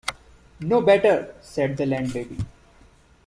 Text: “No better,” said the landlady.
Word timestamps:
“No 0.61 0.81
better,” 0.81 1.35
said 1.41 1.77
the 1.77 1.85
landlady. 1.85 2.39